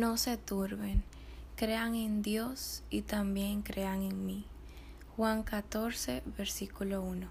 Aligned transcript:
no 0.00 0.16
se 0.16 0.38
turben, 0.38 1.02
crean 1.56 1.94
en 1.94 2.22
Dios 2.22 2.82
y 2.88 3.02
también 3.02 3.60
crean 3.60 4.00
en 4.00 4.24
mí. 4.24 4.46
Juan 5.14 5.42
14, 5.42 6.22
versículo 6.38 7.02
1. 7.02 7.28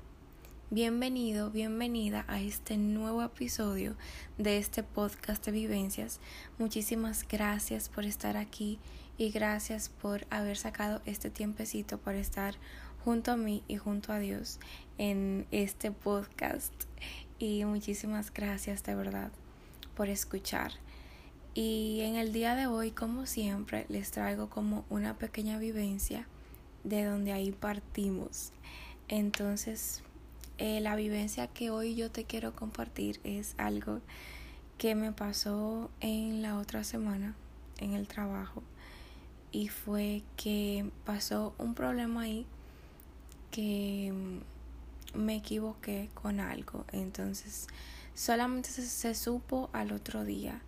Bienvenido, 0.70 1.50
bienvenida 1.50 2.26
a 2.28 2.40
este 2.40 2.78
nuevo 2.78 3.24
episodio 3.24 3.96
de 4.38 4.60
este 4.60 4.84
podcast 4.84 5.44
de 5.48 5.52
vivencias. 5.52 6.20
Muchísimas 6.60 7.28
gracias 7.28 7.90
por 7.90 8.06
estar 8.06 8.38
aquí 8.38 8.78
y 9.18 9.32
gracias 9.32 9.90
por 9.90 10.28
haber 10.30 10.56
sacado 10.56 11.02
este 11.08 11.32
tiempecito 11.32 11.98
para 11.98 12.20
estar 12.20 12.54
junto 13.04 13.32
a 13.32 13.36
mí 13.36 13.64
y 13.68 13.78
junto 13.78 14.14
a 14.14 14.20
Dios 14.20 14.60
en 15.00 15.48
este 15.50 15.92
podcast. 15.92 16.84
Y 17.40 17.66
muchísimas 17.66 18.32
gracias 18.32 18.84
de 18.84 18.94
verdad 18.94 19.32
por 19.96 20.08
escuchar. 20.08 20.74
Y 21.62 22.00
en 22.04 22.16
el 22.16 22.32
día 22.32 22.56
de 22.56 22.68
hoy, 22.68 22.92
como 22.92 23.26
siempre, 23.26 23.86
les 23.90 24.12
traigo 24.12 24.50
como 24.50 24.86
una 24.90 25.18
pequeña 25.18 25.58
vivencia 25.58 26.26
de 26.86 27.04
donde 27.04 27.34
ahí 27.34 27.52
partimos. 27.52 28.54
Entonces, 29.10 30.02
eh, 30.58 30.80
la 30.80 30.96
vivencia 30.96 31.48
que 31.48 31.70
hoy 31.70 31.96
yo 31.96 32.12
te 32.12 32.24
quiero 32.24 32.56
compartir 32.56 33.20
es 33.26 33.56
algo 33.58 34.00
que 34.78 34.96
me 34.96 35.12
pasó 35.12 35.92
en 36.00 36.42
la 36.42 36.58
otra 36.58 36.86
semana 36.86 37.36
en 37.80 37.92
el 37.92 38.08
trabajo. 38.08 38.64
Y 39.52 39.68
fue 39.68 40.24
que 40.38 40.90
pasó 41.04 41.56
un 41.58 41.74
problema 41.74 42.22
ahí 42.22 42.46
que 43.52 44.14
me 45.14 45.36
equivoqué 45.36 46.10
con 46.14 46.40
algo. 46.40 46.86
Entonces 46.94 47.68
solamente 48.16 48.70
se 48.70 49.14
supo 49.14 49.70
al 49.74 49.92
otro 49.92 50.24
día 50.24 50.62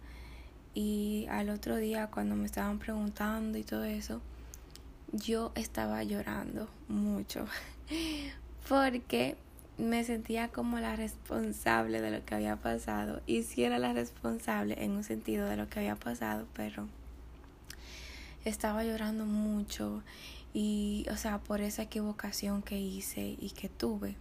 y 0.74 1.28
al 1.30 1.50
otro 1.50 1.76
día 1.78 2.08
cuando 2.08 2.36
me 2.36 2.46
estaban 2.46 2.80
preguntando 2.80 3.58
y 3.58 3.64
todo 3.64 3.84
eso, 3.84 4.22
yo 5.12 5.52
estaba 5.56 6.04
llorando 6.04 6.70
mucho 6.88 7.46
porque 8.70 9.36
me 9.78 10.04
sentía 10.04 10.50
como 10.50 10.80
la 10.80 10.96
responsable 10.96 12.02
de 12.02 12.12
lo 12.12 12.26
que 12.26 12.36
había 12.36 12.56
pasado 12.56 13.22
y 13.26 13.44
si 13.44 13.64
era 13.64 13.80
la 13.80 13.94
responsable 13.94 14.84
en 14.84 14.92
un 14.92 15.04
sentido 15.04 15.48
de 15.48 15.58
lo 15.58 15.68
que 15.70 15.80
había 15.80 15.96
pasado, 15.96 16.48
pero 16.54 16.88
estaba 18.46 18.84
llorando 18.84 19.26
mucho 19.26 20.04
y 20.54 21.06
o 21.10 21.18
sea, 21.18 21.40
por 21.40 21.62
esa 21.62 21.84
equivocación 21.84 22.62
que 22.62 22.80
hice 22.80 23.38
y 23.40 23.52
que 23.52 23.70
tuve. 23.70 24.16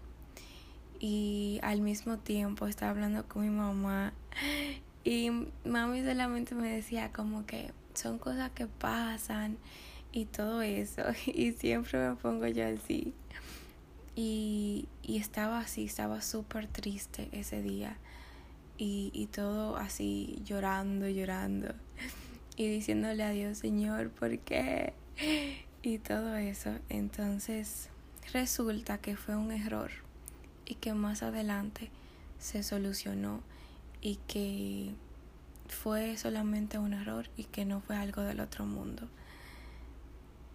Y 1.00 1.58
al 1.62 1.80
mismo 1.80 2.18
tiempo 2.18 2.66
estaba 2.66 2.90
hablando 2.90 3.26
con 3.26 3.42
mi 3.42 3.50
mamá 3.50 4.12
y 5.04 5.30
mami 5.64 6.02
solamente 6.02 6.54
me 6.54 6.68
decía 6.70 7.10
como 7.12 7.46
que 7.46 7.72
son 7.94 8.18
cosas 8.18 8.50
que 8.50 8.66
pasan 8.66 9.56
y 10.12 10.26
todo 10.26 10.62
eso. 10.62 11.02
Y 11.26 11.52
siempre 11.52 11.98
me 11.98 12.16
pongo 12.16 12.46
yo 12.46 12.66
así. 12.66 13.14
Y, 14.16 14.88
y 15.02 15.18
estaba 15.18 15.60
así, 15.60 15.84
estaba 15.84 16.20
súper 16.20 16.66
triste 16.66 17.28
ese 17.32 17.62
día. 17.62 17.96
Y, 18.76 19.10
y 19.14 19.26
todo 19.26 19.76
así 19.76 20.40
llorando, 20.44 21.08
llorando. 21.08 21.74
Y 22.56 22.68
diciéndole 22.68 23.22
a 23.22 23.30
Dios, 23.30 23.58
Señor, 23.58 24.10
¿por 24.10 24.38
qué? 24.40 24.92
Y 25.82 25.98
todo 25.98 26.36
eso. 26.36 26.74
Entonces 26.90 27.88
resulta 28.32 28.98
que 28.98 29.16
fue 29.16 29.36
un 29.36 29.50
error 29.50 29.90
y 30.66 30.74
que 30.74 30.92
más 30.92 31.22
adelante 31.22 31.90
se 32.38 32.62
solucionó 32.62 33.42
y 34.00 34.16
que 34.26 34.94
fue 35.68 36.16
solamente 36.16 36.78
un 36.78 36.92
error 36.92 37.28
y 37.36 37.44
que 37.44 37.64
no 37.64 37.80
fue 37.80 37.96
algo 37.96 38.22
del 38.22 38.40
otro 38.40 38.66
mundo. 38.66 39.08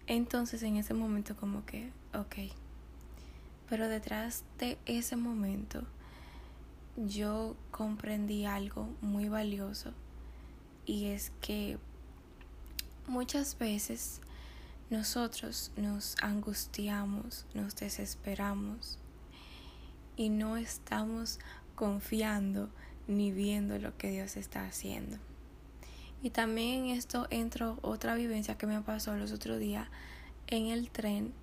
Entonces 0.07 0.61
en 0.63 0.78
ese 0.78 0.94
momento 0.94 1.35
como 1.35 1.66
que, 1.66 1.91
ok, 2.13 2.51
pero 3.69 3.88
detrás 3.88 4.44
de 4.59 4.78
ese 4.85 5.16
momento 5.16 5.84
yo 6.95 7.55
comprendí 7.72 8.45
algo 8.45 8.89
muy 9.01 9.29
valioso 9.29 9.91
y 10.85 11.05
es 11.05 11.31
que 11.41 11.78
muchas 13.07 13.57
veces 13.57 14.22
nosotros 14.89 15.72
nos 15.75 16.16
angustiamos, 16.22 17.45
nos 17.53 17.75
desesperamos 17.75 19.00
y 20.16 20.29
no 20.29 20.57
estamos 20.57 21.39
confiando 21.73 22.69
ni 23.07 23.31
viendo 23.31 23.77
lo 23.79 23.97
que 23.97 24.11
Dios 24.11 24.38
está 24.38 24.66
haciendo. 24.66 25.17
Y 26.23 26.31
también 26.31 26.85
en 26.85 26.91
esto 26.91 27.27
entró 27.29 27.77
otra 27.81 28.16
vivencia 28.16 28.57
que 28.57 28.66
me 28.66 28.81
pasó 28.81 29.16
los 29.16 29.31
otros 29.31 29.59
días 29.59 29.88
en 30.47 30.67
el 30.67 30.89
tren, 30.89 31.33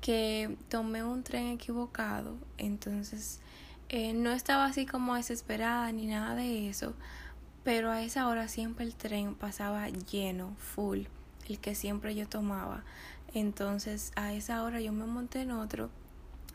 que 0.00 0.56
tomé 0.68 1.02
un 1.02 1.22
tren 1.22 1.48
equivocado, 1.48 2.36
entonces 2.58 3.40
eh, 3.88 4.12
no 4.14 4.32
estaba 4.32 4.66
así 4.66 4.86
como 4.86 5.14
desesperada 5.14 5.90
ni 5.92 6.06
nada 6.06 6.34
de 6.34 6.68
eso, 6.68 6.94
pero 7.64 7.90
a 7.90 8.02
esa 8.02 8.28
hora 8.28 8.48
siempre 8.48 8.84
el 8.84 8.94
tren 8.94 9.34
pasaba 9.34 9.88
lleno, 9.88 10.54
full, 10.58 11.02
el 11.48 11.58
que 11.58 11.74
siempre 11.74 12.14
yo 12.14 12.28
tomaba. 12.28 12.84
Entonces 13.34 14.12
a 14.16 14.32
esa 14.32 14.62
hora 14.62 14.80
yo 14.80 14.92
me 14.92 15.06
monté 15.06 15.42
en 15.42 15.50
otro, 15.50 15.90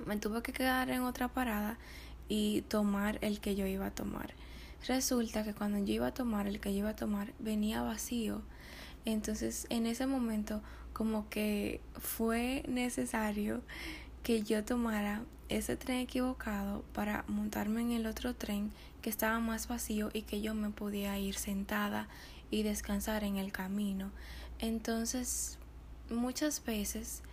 me 0.06 0.18
tuve 0.18 0.42
que 0.42 0.54
quedar 0.54 0.90
en 0.90 1.02
otra 1.02 1.28
parada 1.28 1.78
y 2.34 2.62
tomar 2.62 3.20
el 3.20 3.42
que 3.42 3.56
yo 3.56 3.68
iba 3.68 3.88
a 3.88 3.92
tomar. 3.92 4.34
Resulta 4.88 5.44
que 5.44 5.54
cuando 5.54 5.80
yo 5.80 5.96
iba 5.96 6.08
a 6.08 6.14
tomar 6.14 6.48
el 6.48 6.62
que 6.62 6.72
yo 6.72 6.80
iba 6.80 6.92
a 6.92 6.96
tomar 6.96 7.34
venía 7.40 7.82
vacío. 7.82 8.42
Entonces 9.04 9.68
en 9.70 9.86
ese 9.86 10.08
momento 10.08 10.62
como 10.94 11.28
que 11.28 11.82
fue 12.00 12.64
necesario 12.70 13.62
que 14.24 14.44
yo 14.44 14.64
tomara 14.64 15.24
ese 15.50 15.76
tren 15.76 15.98
equivocado 15.98 16.86
para 16.94 17.26
montarme 17.28 17.82
en 17.82 17.92
el 17.92 18.06
otro 18.06 18.34
tren 18.34 18.72
que 19.02 19.10
estaba 19.10 19.42
más 19.42 19.68
vacío 19.68 20.10
y 20.14 20.22
que 20.22 20.40
yo 20.40 20.56
me 20.56 20.70
podía 20.70 21.20
ir 21.20 21.36
sentada 21.36 22.08
y 22.50 22.64
descansar 22.64 23.26
en 23.26 23.36
el 23.36 23.52
camino. 23.52 24.10
Entonces, 24.60 25.60
muchas 26.10 26.64
veces 26.64 27.24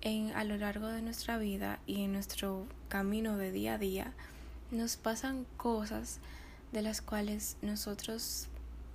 en 0.00 0.30
a 0.30 0.44
lo 0.44 0.56
largo 0.56 0.86
de 0.86 1.02
nuestra 1.02 1.36
vida 1.36 1.80
y 1.86 2.04
en 2.04 2.12
nuestro 2.12 2.66
camino 2.88 3.36
de 3.36 3.52
día 3.52 3.74
a 3.74 3.78
día 3.78 4.14
nos 4.70 4.96
pasan 4.96 5.46
cosas 5.56 6.18
de 6.72 6.82
las 6.82 7.00
cuales 7.00 7.56
nosotros 7.62 8.48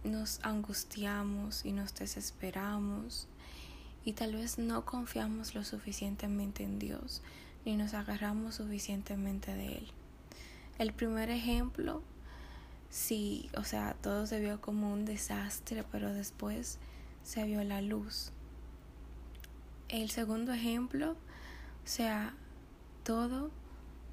nos 0.03 0.39
angustiamos 0.43 1.65
y 1.65 1.71
nos 1.71 1.95
desesperamos 1.95 3.27
y 4.05 4.13
tal 4.13 4.35
vez 4.35 4.57
no 4.57 4.85
confiamos 4.85 5.55
lo 5.55 5.63
suficientemente 5.63 6.63
en 6.63 6.77
Dios 6.77 7.21
ni 7.65 7.77
nos 7.77 7.93
agarramos 7.93 8.55
suficientemente 8.55 9.53
de 9.55 9.77
Él. 9.77 9.87
El 10.77 10.93
primer 10.93 11.29
ejemplo, 11.29 12.01
sí, 12.89 13.49
o 13.55 13.63
sea, 13.63 13.95
todo 14.01 14.25
se 14.27 14.39
vio 14.39 14.59
como 14.59 14.91
un 14.91 15.05
desastre, 15.05 15.83
pero 15.91 16.13
después 16.13 16.79
se 17.23 17.43
vio 17.45 17.63
la 17.63 17.81
luz. 17.81 18.31
El 19.87 20.09
segundo 20.09 20.51
ejemplo, 20.51 21.11
o 21.11 21.87
sea, 21.87 22.33
todo 23.03 23.51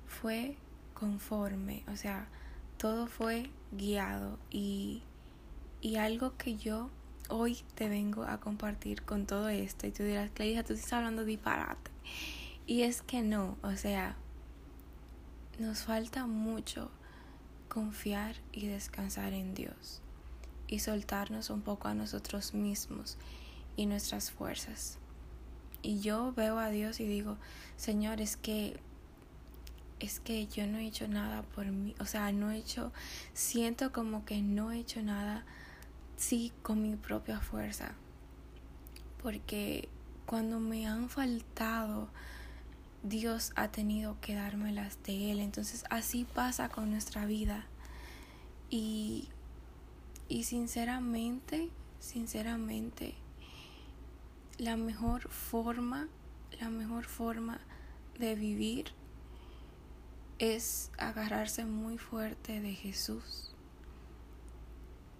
fue 0.07 0.57
conforme, 1.01 1.83
o 1.89 1.97
sea, 1.97 2.29
todo 2.77 3.07
fue 3.07 3.51
guiado 3.73 4.39
y, 4.51 5.03
y 5.81 5.97
algo 5.97 6.37
que 6.37 6.57
yo 6.57 6.91
hoy 7.31 7.59
te 7.75 7.89
vengo 7.89 8.25
a 8.25 8.39
compartir 8.39 9.03
con 9.03 9.27
todo 9.27 9.49
esto 9.49 9.87
y 9.87 9.93
tú 9.93 10.03
dirás, 10.03 10.31
Clarisa, 10.31 10.63
tú 10.63 10.75
estás 10.75 10.93
hablando 10.93 11.25
disparate. 11.25 11.91
Y 12.67 12.83
es 12.83 13.01
que 13.01 13.23
no, 13.23 13.57
o 13.63 13.75
sea, 13.77 14.17
nos 15.59 15.85
falta 15.85 16.27
mucho 16.27 16.91
confiar 17.69 18.37
y 18.53 18.67
descansar 18.67 19.33
en 19.33 19.55
Dios 19.55 20.03
y 20.67 20.81
soltarnos 20.81 21.49
un 21.49 21.63
poco 21.63 21.89
a 21.89 21.95
nosotros 21.95 22.53
mismos 22.53 23.17
y 23.77 23.87
nuestras 23.87 24.31
fuerzas. 24.31 24.99
Y 25.83 26.01
yo 26.01 26.35
veo 26.37 26.59
a 26.59 26.69
Dios 26.69 27.01
y 27.01 27.07
digo, 27.07 27.39
Señor, 27.77 28.21
es 28.21 28.37
que 28.37 28.79
es 30.01 30.19
que 30.19 30.47
yo 30.47 30.67
no 30.67 30.79
he 30.79 30.87
hecho 30.87 31.07
nada 31.07 31.43
por 31.43 31.67
mí, 31.67 31.95
o 32.01 32.07
sea, 32.07 32.33
no 32.33 32.51
he 32.51 32.57
hecho, 32.57 32.93
siento 33.35 33.93
como 33.93 34.25
que 34.25 34.43
no 34.43 34.73
he 34.73 34.79
hecho 34.79 35.03
nada, 35.03 35.45
sí, 36.17 36.53
con 36.63 36.83
mi 36.83 36.97
propia 36.97 37.41
fuerza, 37.41 37.93
porque 39.23 39.89
cuando 40.27 40.59
me 40.59 40.87
han 40.87 41.11
faltado, 41.11 42.09
Dios 43.03 43.53
ha 43.57 43.69
tenido 43.69 44.19
que 44.21 44.35
dármelas 44.35 45.03
de 45.05 45.33
Él, 45.33 45.41
entonces 45.41 45.85
así 45.91 46.25
pasa 46.25 46.71
con 46.71 46.91
nuestra 46.91 47.27
vida, 47.27 47.67
y, 48.71 49.29
y 50.29 50.45
sinceramente, 50.45 51.69
sinceramente, 51.99 53.15
la 54.57 54.77
mejor 54.77 55.29
forma, 55.29 56.09
la 56.59 56.71
mejor 56.71 57.05
forma 57.05 57.61
de 58.19 58.35
vivir 58.35 58.93
es 60.41 60.91
agarrarse 60.97 61.67
muy 61.67 61.99
fuerte 61.99 62.63
de 62.63 62.73
Jesús 62.73 63.55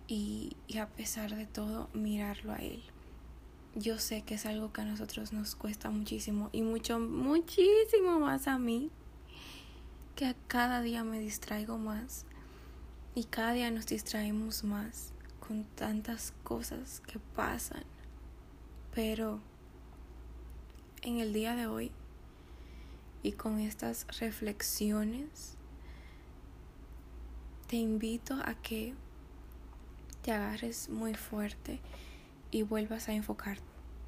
y, 0.09 0.57
y 0.67 0.79
a 0.79 0.89
pesar 0.89 1.37
de 1.37 1.47
todo 1.47 1.91
mirarlo 1.93 2.53
a 2.53 2.57
Él. 2.57 2.83
Yo 3.75 3.99
sé 3.99 4.23
que 4.23 4.35
es 4.35 4.47
algo 4.47 4.73
que 4.73 4.81
a 4.81 4.87
nosotros 4.87 5.35
nos 5.35 5.55
cuesta 5.55 5.91
muchísimo 5.91 6.49
y 6.53 6.63
mucho, 6.63 6.99
muchísimo 6.99 8.19
más 8.19 8.49
a 8.49 8.59
mí, 8.59 8.91
que 10.17 10.35
cada 10.49 10.81
día 10.81 11.05
me 11.05 11.21
distraigo 11.21 11.77
más 11.77 12.25
y 13.15 13.25
cada 13.25 13.53
día 13.53 13.71
nos 13.71 13.87
distraemos 13.87 14.65
más 14.65 15.13
con 15.47 15.65
tantas 15.65 16.33
cosas 16.43 17.01
que 17.01 17.19
pasan. 17.19 17.85
Pero 18.95 19.41
en 21.03 21.19
el 21.19 21.35
día 21.35 21.55
de 21.57 21.67
hoy 21.67 21.93
y 23.23 23.33
con 23.33 23.59
estas 23.59 24.07
reflexiones, 24.19 25.57
te 27.69 27.77
invito 27.77 28.35
a 28.45 28.55
que 28.55 28.95
te 30.23 30.33
agarres 30.33 30.89
muy 30.89 31.15
fuerte 31.15 31.81
y 32.51 32.63
vuelvas 32.63 33.09
a 33.09 33.13
enfocar 33.13 33.59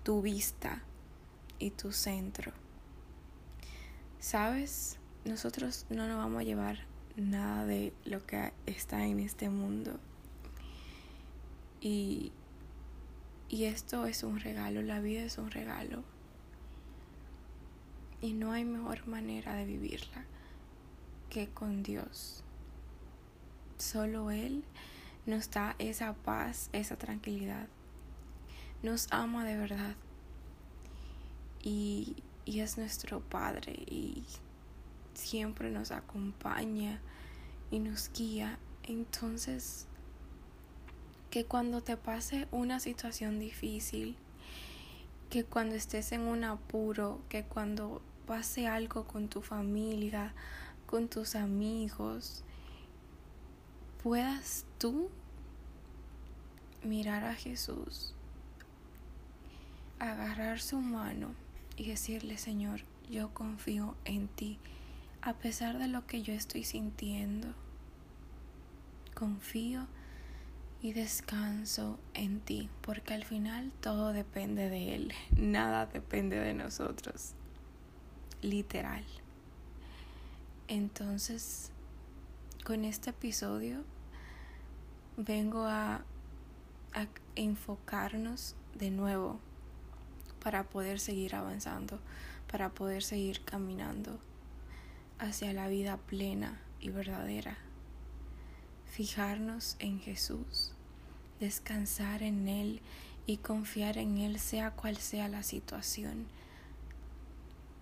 tu 0.03 0.21
vista 0.21 0.83
y 1.59 1.71
tu 1.71 1.93
centro. 1.93 2.53
Sabes, 4.19 4.99
nosotros 5.25 5.87
no 5.91 6.07
nos 6.09 6.17
vamos 6.17 6.41
a 6.41 6.45
llevar 6.45 6.79
nada 7.17 7.65
de 7.67 7.93
lo 8.05 8.25
que 8.27 8.53
está 8.67 9.07
en 9.07 9.21
este 9.21 9.49
mundo. 9.49 9.99
Y, 11.81 12.33
y 13.49 13.65
esto 13.65 14.07
es 14.07 14.23
un 14.23 14.41
regalo, 14.41 14.83
la 14.83 15.01
vida 15.01 15.23
es 15.23 15.39
un 15.39 15.51
regalo. 15.51 16.03
Y 18.23 18.33
no 18.33 18.53
hay 18.53 18.65
mejor 18.65 19.07
manera 19.07 19.55
de 19.55 19.67
vivirla 19.67 20.25
que 21.29 21.49
con 21.49 21.83
Dios. 21.83 22.45
Solo 23.79 24.31
Él 24.31 24.65
nos 25.27 25.51
da 25.51 25.75
esa 25.79 26.15
paz, 26.15 26.71
esa 26.73 26.97
tranquilidad. 26.97 27.67
Nos 28.83 29.09
ama 29.11 29.45
de 29.45 29.57
verdad. 29.57 29.97
Y, 31.63 32.17
y 32.45 32.61
es 32.61 32.79
nuestro 32.79 33.21
Padre 33.21 33.73
y 33.73 34.25
siempre 35.15 35.71
nos 35.71 35.91
acompaña 35.91 37.01
y 37.71 37.81
nos 37.81 38.11
guía. 38.13 38.59
Entonces, 38.85 39.87
que 41.31 41.45
cuando 41.45 41.81
te 41.81 41.97
pase 41.97 42.47
una 42.51 42.79
situación 42.79 43.39
difícil, 43.39 44.17
que 45.31 45.45
cuando 45.45 45.75
estés 45.77 46.13
en 46.13 46.23
un 46.23 46.45
apuro, 46.45 47.23
que 47.31 47.45
cuando 47.45 48.03
pase 48.27 48.67
algo 48.67 49.05
con 49.05 49.29
tu 49.29 49.43
familia, 49.43 50.35
con 50.87 51.09
tus 51.09 51.35
amigos, 51.35 52.45
puedas 54.03 54.65
tú 54.79 55.09
mirar 56.83 57.25
a 57.25 57.35
Jesús, 57.35 58.15
agarrar 59.99 60.61
su 60.61 60.81
mano 60.81 61.35
y 61.77 61.89
decirle, 61.89 62.37
Señor, 62.39 62.81
yo 63.11 63.33
confío 63.33 63.95
en 64.05 64.29
ti, 64.29 64.59
a 65.21 65.35
pesar 65.35 65.79
de 65.79 65.89
lo 65.89 66.07
que 66.07 66.23
yo 66.23 66.35
estoy 66.35 66.65
sintiendo. 66.65 67.49
Confío 69.15 69.87
y 70.83 70.93
descanso 70.93 72.01
en 72.15 72.41
ti, 72.41 72.69
porque 72.81 73.15
al 73.15 73.25
final 73.25 73.71
todo 73.81 74.13
depende 74.13 74.69
de 74.69 74.97
Él, 74.97 75.13
nada 75.37 75.87
depende 75.87 76.41
de 76.41 76.55
nosotros, 76.55 77.35
literal. 78.43 79.05
Entonces, 80.69 81.71
con 82.65 82.85
este 82.85 83.11
episodio 83.11 83.85
vengo 85.17 85.65
a, 85.65 86.05
enfocarnos 87.35 88.55
de 88.75 88.91
nuevo 88.91 89.41
para 90.43 90.65
poder 90.65 91.01
seguir 91.01 91.35
avanzando, 91.35 91.99
para 92.51 92.69
poder 92.75 93.03
seguir 93.03 93.43
caminando 93.45 94.19
hacia 95.19 95.55
la 95.55 95.69
vida 95.69 95.97
plena 95.97 96.61
y 96.79 96.91
verdadera. 96.91 97.57
Fijarnos 98.91 99.77
en 99.79 100.01
Jesús, 100.01 100.75
descansar 101.41 102.23
en 102.23 102.47
Él 102.49 102.83
y 103.25 103.39
confiar 103.39 103.97
en 103.97 104.19
Él 104.19 104.39
sea 104.39 104.73
cual 104.73 104.99
sea 104.99 105.29
la 105.29 105.43
situación, 105.43 106.27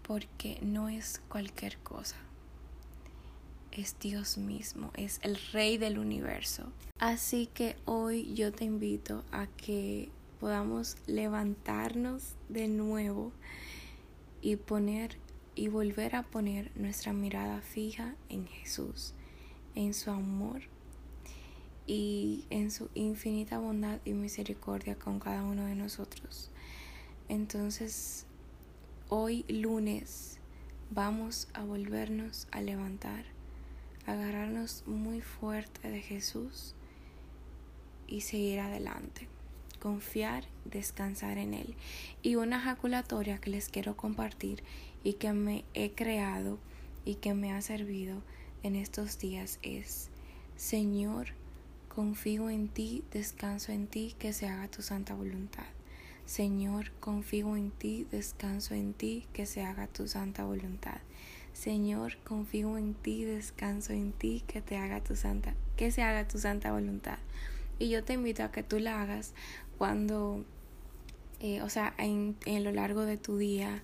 porque 0.03 0.59
no 0.63 0.89
es 0.89 1.21
cualquier 1.29 1.79
cosa. 1.79 2.17
Es 3.73 3.97
Dios 4.01 4.37
mismo, 4.39 4.91
es 4.95 5.21
el 5.23 5.37
Rey 5.53 5.79
del 5.79 5.99
universo. 5.99 6.73
Así 6.99 7.47
que 7.47 7.77
hoy 7.85 8.35
yo 8.35 8.53
te 8.53 8.65
invito 8.65 9.25
a 9.33 9.47
que 9.47 10.11
podamos 10.41 10.97
levantarnos 11.07 12.35
de 12.49 12.69
nuevo 12.69 13.33
y 14.43 14.57
poner 14.57 15.17
y 15.55 15.69
volver 15.69 16.17
a 16.17 16.23
poner 16.23 16.71
nuestra 16.75 17.13
mirada 17.13 17.61
fija 17.61 18.15
en 18.29 18.47
Jesús, 18.47 19.13
en 19.75 19.93
su 19.95 20.11
amor 20.11 20.63
y 21.87 22.47
en 22.51 22.71
su 22.71 22.89
infinita 22.95 23.59
bondad 23.59 23.99
y 24.05 24.13
misericordia 24.13 24.97
con 24.97 25.21
cada 25.21 25.43
uno 25.43 25.67
de 25.67 25.75
nosotros. 25.75 26.51
Entonces, 27.29 28.27
hoy 29.11 29.45
lunes 29.49 30.39
vamos 30.91 31.49
a 31.53 31.65
volvernos 31.65 32.47
a 32.53 32.63
levantar, 32.63 33.25
agarrarnos 34.07 34.85
muy 34.87 35.21
fuerte 35.21 35.91
de 35.91 36.01
Jesús 36.01 36.75
y 38.07 38.21
seguir 38.23 38.61
adelante 38.61 39.29
confiar, 39.81 40.45
descansar 40.65 41.39
en 41.39 41.55
Él. 41.55 41.75
Y 42.23 42.37
una 42.37 42.61
jaculatoria 42.61 43.39
que 43.39 43.51
les 43.51 43.69
quiero 43.69 43.97
compartir 43.97 44.63
y 45.03 45.15
que 45.15 45.33
me 45.33 45.65
he 45.75 45.91
creado 45.91 46.59
y 47.05 47.17
que 47.17 47.35
me 47.35 47.53
ha 47.53 47.61
servido 47.63 48.23
en 48.63 48.77
estos 48.77 49.19
días 49.19 49.59
es, 49.63 50.11
Señor, 50.57 51.29
confío 51.89 52.51
en 52.51 52.69
ti, 52.69 53.03
descanso 53.11 53.73
en 53.73 53.89
ti, 53.89 54.15
que 54.19 54.33
se 54.33 54.47
haga 54.47 54.69
tu 54.69 54.83
santa 54.83 55.15
voluntad. 55.15 55.67
Señor, 56.31 56.93
confío 57.01 57.57
en 57.57 57.73
ti, 57.73 58.07
descanso 58.09 58.75
en 58.75 58.95
ti, 58.95 59.27
que 59.33 59.47
se 59.47 59.63
haga 59.63 59.89
tu 59.89 60.07
santa 60.07 60.45
voluntad. 60.45 60.99
Señor, 61.53 62.19
confío 62.19 62.79
en 62.79 62.95
ti, 62.95 63.25
descanso 63.25 63.93
en 63.95 64.13
ti, 64.13 64.45
que 64.47 64.61
te 64.61 64.77
haga 64.77 65.03
tu 65.03 65.17
santa, 65.17 65.57
que 65.77 65.91
se 65.91 66.03
haga 66.03 66.29
tu 66.29 66.39
santa 66.39 66.71
voluntad. 66.71 67.19
Y 67.81 67.89
yo 67.89 68.05
te 68.05 68.13
invito 68.13 68.45
a 68.45 68.53
que 68.53 68.63
tú 68.63 68.79
la 68.79 69.03
hagas 69.03 69.35
cuando, 69.77 70.45
eh, 71.41 71.63
o 71.63 71.69
sea, 71.69 71.95
en, 71.99 72.37
en, 72.47 72.63
lo 72.63 72.71
largo 72.71 73.07
de 73.07 73.17
tu 73.17 73.37
día, 73.37 73.83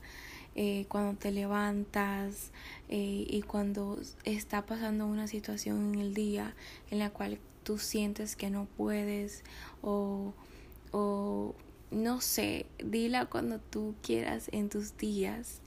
eh, 0.55 0.87
cuando 0.88 1.19
te 1.19 1.33
levantas 1.33 2.53
eh, 2.88 3.26
y 3.29 3.43
cuando 3.43 3.99
está 4.23 4.65
pasando 4.67 5.05
una 5.07 5.26
situación 5.26 5.95
en 5.95 6.00
el 6.00 6.15
día 6.15 6.55
en 6.93 7.00
la 7.00 7.11
cual 7.11 7.41
tú 7.65 7.79
sientes 7.79 8.37
que 8.37 8.50
no 8.50 8.67
puedes 8.76 9.43
o, 9.83 10.33
o 10.93 11.57
no 12.07 12.21
sé, 12.21 12.67
dila 12.79 13.27
cuando 13.27 13.59
tú 13.59 13.97
quieras 14.01 14.49
en 14.53 14.69
tus 14.69 14.97
días 14.97 15.61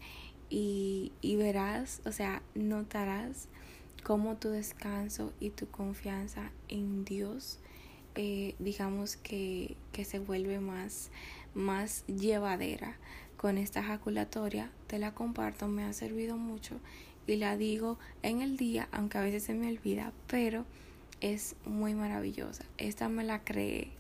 y, 0.50 1.12
y 1.20 1.36
verás, 1.36 2.02
o 2.06 2.14
sea, 2.14 2.42
notarás 2.56 3.50
cómo 4.06 4.38
tu 4.38 4.48
descanso 4.48 5.34
y 5.42 5.50
tu 5.50 5.68
confianza 5.70 6.54
en 6.70 7.04
Dios 7.04 7.60
eh, 8.16 8.56
digamos 8.58 9.18
que, 9.18 9.76
que, 9.92 10.06
se 10.06 10.20
vuelve 10.20 10.62
más, 10.62 11.12
más 11.56 12.06
llevadera. 12.08 12.96
Con 13.36 13.58
esta 13.58 13.82
ejaculatoria 13.82 14.72
te 14.88 14.98
la 14.98 15.14
comparto, 15.14 15.68
me 15.68 15.84
ha 15.84 15.92
servido 15.92 16.38
mucho 16.38 16.80
y 17.28 17.36
la 17.36 17.58
digo 17.58 18.00
en 18.24 18.42
el 18.42 18.56
día, 18.56 18.88
aunque 18.94 19.18
a 19.18 19.22
veces 19.22 19.44
se 19.44 19.54
me 19.54 19.68
olvida, 19.68 20.14
pero 20.28 20.66
es 21.20 21.58
muy 21.66 21.96
maravillosa. 21.96 22.64
Esta 22.78 23.10
me 23.10 23.26
la 23.26 23.44
creé 23.44 23.92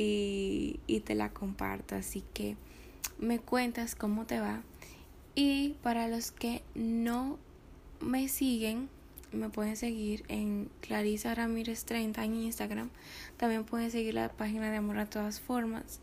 y, 0.00 0.78
y 0.86 1.00
te 1.00 1.16
la 1.16 1.30
comparto, 1.30 1.96
así 1.96 2.22
que 2.32 2.56
me 3.18 3.40
cuentas 3.40 3.96
cómo 3.96 4.26
te 4.26 4.38
va. 4.38 4.62
Y 5.34 5.74
para 5.82 6.06
los 6.06 6.30
que 6.30 6.62
no 6.76 7.36
me 8.00 8.28
siguen, 8.28 8.88
me 9.32 9.48
pueden 9.48 9.76
seguir 9.76 10.24
en 10.28 10.70
Clarisa 10.82 11.34
Ramírez 11.34 11.84
30 11.84 12.24
en 12.24 12.36
Instagram. 12.36 12.90
También 13.38 13.64
pueden 13.64 13.90
seguir 13.90 14.14
la 14.14 14.28
página 14.30 14.70
de 14.70 14.76
Amor 14.76 14.98
a 14.98 15.10
todas 15.10 15.40
formas. 15.40 15.98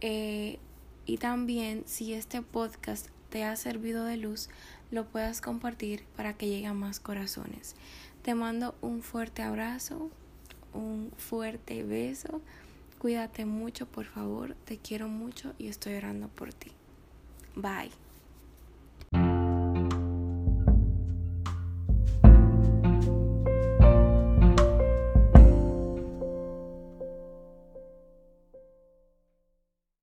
Eh, 0.00 0.60
y 1.04 1.18
también 1.18 1.82
si 1.86 2.12
este 2.12 2.40
podcast 2.40 3.08
te 3.30 3.42
ha 3.42 3.56
servido 3.56 4.04
de 4.04 4.16
luz, 4.16 4.48
lo 4.92 5.06
puedas 5.06 5.40
compartir 5.40 6.04
para 6.16 6.34
que 6.34 6.48
llegue 6.48 6.68
a 6.68 6.72
más 6.74 7.00
corazones. 7.00 7.74
Te 8.22 8.36
mando 8.36 8.76
un 8.80 9.02
fuerte 9.02 9.42
abrazo, 9.42 10.08
un 10.72 11.10
fuerte 11.16 11.82
beso. 11.82 12.40
Cuídate 12.98 13.44
mucho, 13.44 13.86
por 13.86 14.06
favor. 14.06 14.56
Te 14.64 14.78
quiero 14.78 15.08
mucho 15.08 15.54
y 15.58 15.68
estoy 15.68 15.94
orando 15.94 16.28
por 16.28 16.52
ti. 16.52 16.72
Bye. 17.54 18.07